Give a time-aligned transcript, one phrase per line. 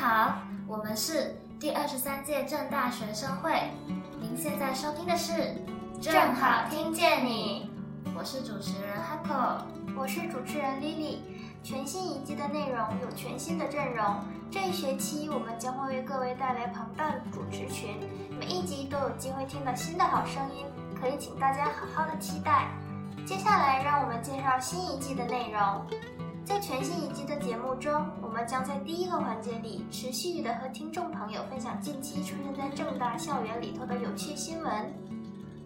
[0.00, 0.32] 好，
[0.66, 3.70] 我们是第二十三届正大学生会。
[4.18, 5.32] 您现在收听的是
[6.00, 7.70] 《正好听见你》，
[8.16, 9.60] 我是主持人 Hako，
[9.94, 11.18] 我是主持人 Lily。
[11.62, 17.96] 全新一季的内容有全新的阵容，这一学期我们将会为各位带来庞大的主持群，
[18.38, 20.64] 每一集都有机会听到新的好声音，
[20.98, 22.68] 可以请大家好好的期待。
[23.26, 25.86] 接下来，让我们介绍新一季的内容。
[26.50, 34.92] 在全新一季的节目中，我们将在第一个环节里持续的和听众朋友分享近期出现在正大校园里头的有趣新闻。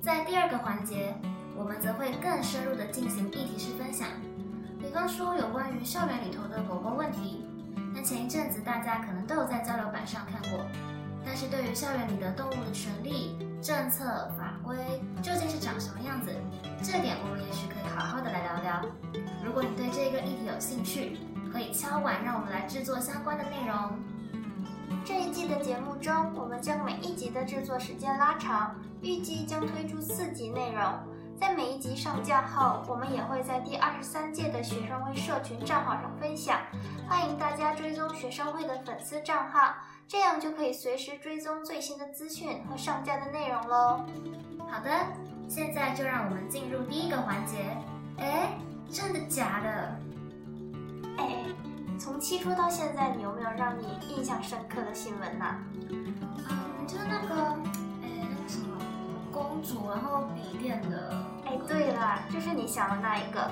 [0.02, 1.14] 在第二个环节，
[1.56, 4.06] 我们则会更深入的进行议题式分享，
[4.78, 7.46] 比方说有关于校园里头的狗狗问题。
[7.94, 10.66] 那前一阵子大家可能都有在交流板上看过，
[11.24, 14.04] 但是对于校园里的动物的权利、政策、
[14.36, 14.76] 法规
[15.22, 15.58] 究竟是
[22.02, 23.98] 让我们来制作相关的内容。
[25.04, 30.82] 这一季的节目中，我们将每一集的制作时间拉长，预计将推出四集内容。
[31.38, 36.60] 在每一集上架后，我们也会在第二十三届的学生会社群账号上分享，
[37.08, 39.74] 欢迎大家追踪学生会的粉丝账号，
[40.06, 44.04] 这样就可以随时追踪最新的资讯和上架的内容喽。
[44.70, 44.90] 好的，
[45.48, 47.76] 现在就让我们进入第一个环节。
[48.18, 48.48] 哎。
[48.90, 49.98] 真的假的？
[52.04, 55.46] 哎，从期初到现在，你有没有让你印象深刻的新闻呢？
[55.88, 57.42] 嗯，就是那个，
[58.02, 58.76] 哎，那个什么
[59.32, 61.24] 公主，然后笔电的。
[61.46, 63.50] 哎，对了，就是你想的那一个。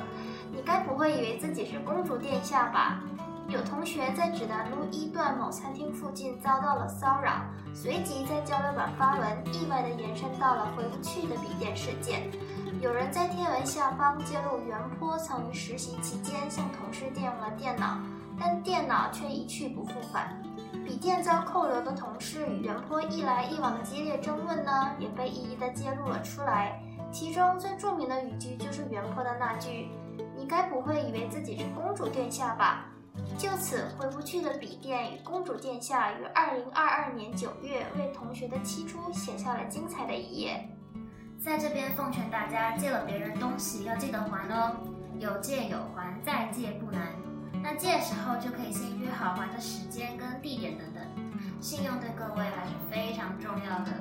[0.53, 3.01] 你该不会以为自己是公主殿下吧？
[3.49, 7.41] 有同学在指南路一段某餐厅附近遭到了骚扰，
[7.75, 12.31] 随即在交流板发文，意外的延伸到了回不去的笔电事件。
[12.83, 17.99] 有人在贴文下方揭露，袁坡曾于实习期间向同事借用了电脑，
[18.39, 20.41] 但电脑却一去不复返。
[20.85, 26.81] 笔电遭扣留的同事与袁坡一来一往的激烈争论呢，也被一一的揭露了出来。
[27.11, 29.89] 其中最著名的语句就是袁坡的那句
[30.37, 32.87] ：“你该不会以为自己是公主殿下吧？”
[33.37, 40.67] 就此，回不去的笔电与公主殿下于二零二二年九月为同学的期初写下了精彩的一页。
[41.39, 44.77] 在这边奉劝大家，借了别人东西要记得还哦，
[45.19, 47.09] 有借有还，再借不难。
[47.63, 51.03] 那这时候就可以先约好玩的时间跟地点等等，
[51.61, 53.93] 信用对各位还是非常重要的。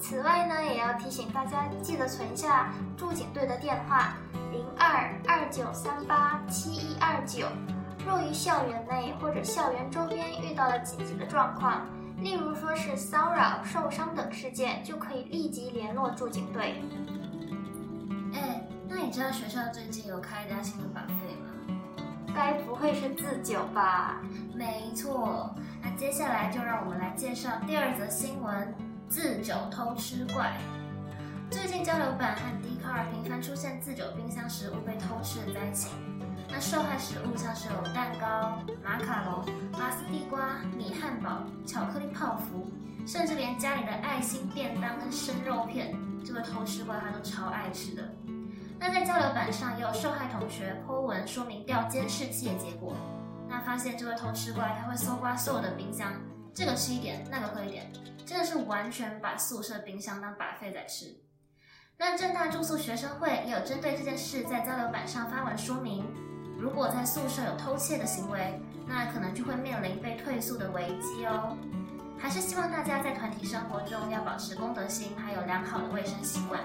[0.00, 4.14] 此外呢，也要提醒大家记得存下驻警队的电话
[4.52, 7.48] 零二二九三八七一二九，
[8.06, 11.86] 若于校园内或者校园周边遇到了紧急的状况。
[12.20, 16.80] 例如说是骚扰、受伤等事件，就可以立即联络驻警队。
[18.32, 21.50] 哎，那你知道学校最近有开一家新的版费吗？
[22.34, 24.20] 该不会是自酒吧？
[24.54, 25.54] 没错。
[25.80, 28.74] 那接下来就让我们来介绍第二则新闻：
[29.08, 30.56] 自酒偷吃怪。
[31.50, 35.92] 最近交流版和 d c a r 频繁出现自酒冰箱食物被偷吃的灾情。
[36.50, 42.70] 那受害食物像是有蛋糕、马卡龙、拔丝地瓜、米汉堡、巧克力泡芙，
[43.06, 48.02] 甚至连家里的爱心便当跟生肉片，这个偷吃怪他都超爱吃的。
[48.86, 52.94] 那在交流板上也有受害同学 po 文说明调监视器的结果，
[53.48, 56.12] 那发现这位偷吃怪他会搜刮所有的冰箱，
[56.52, 57.90] 这个吃一点，那个喝一点，
[58.26, 61.06] 真的是完全把宿舍冰箱当白费在吃。
[61.96, 66.04] 那正大住宿学生会也有针对这件事在交流板上发文说明。
[66.58, 71.56] 如果在宿舍有偷窃的行为，那可能就会面临被退宿的危机哦。
[72.24, 76.58] 还是希望大家在团体生活中要保持公德心，还有良好的卫生习惯，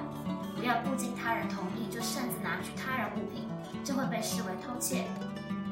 [0.55, 3.45] 不要不经他人同意就擅自拿去他人物品，
[3.83, 5.05] 就会被视为偷窃。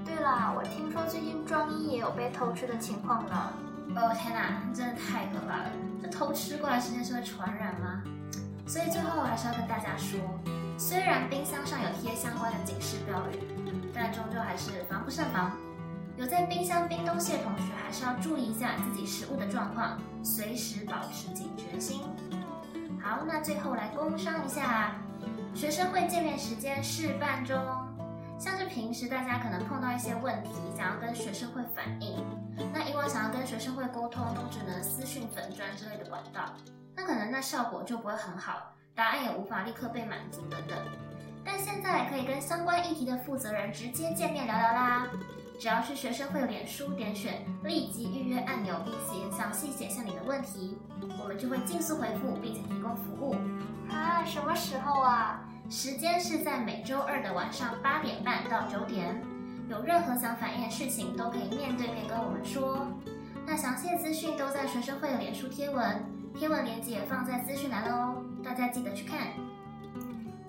[0.04, 3.54] 对了，我听说最近装一也有被偷吃的情况呢。
[3.96, 5.72] 哦天哪，真的太可怕了！
[6.04, 8.04] 这偷吃过来时间是会传染吗？
[8.68, 10.20] 所以最后还是要跟大家说，
[10.78, 13.40] 虽然冰箱上有贴相关的警示标语。
[13.94, 15.52] 但终究还是防不胜防，
[16.18, 22.02] 有在冰箱冰东西的同学，还是要注意一下自己食物的状况，随时保持警觉心。
[23.00, 24.96] 好，那最后来工商一下，
[25.54, 27.56] 学生会见面时间试办中。
[28.40, 32.24] 像是平时大家可能碰到一些问题，想要跟学生会反映，
[32.74, 36.54] 那以往想要跟学生会沟通，都只能私讯粉砖之类的管道，
[36.96, 40.78] 那可能那效果就不会很好，答案也无法立刻被满足等等。
[41.46, 45.08] 但现在可以跟相关议题的负责人直接见面聊聊啦！
[45.60, 50.78] 只要是学生会脸书点选立即预约按钮，并且详细写下你的问题，
[51.20, 53.36] 我们就会尽速回复，并且提供服务。
[53.90, 55.44] 啊，什么时候啊？
[55.70, 59.22] 时间是在每周二的晚上八点半到九点。
[59.68, 62.88] 有任何想反映的事情，都可以面对面跟我们说。
[63.46, 66.06] 那详细的资讯都在学生会的脸书贴文，
[66.36, 69.17] 贴文链接也放在资讯栏哦，大家记得去看。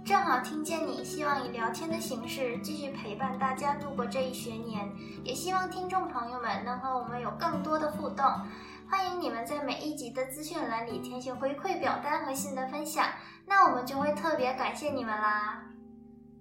[0.08, 4.90] 正好听见你，希望以聊天的形式继续陪伴大家度过这一学年，
[5.22, 8.24] 也希望听众朋友们能和我们有更多的互动。
[8.88, 13.04] 欢迎你们在每一集的资讯栏里填写回馈表单和心得分享，
[13.44, 15.62] 那我们就会特别感谢你们啦。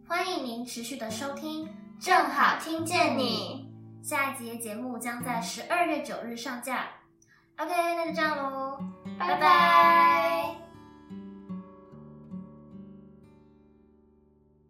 [0.07, 1.67] 欢迎您持续的收听，
[1.99, 3.69] 正好听见你。
[4.01, 6.85] 下一集节目将在十二月九日上架。
[7.57, 8.79] OK，那就这样喽，
[9.19, 10.66] 拜拜。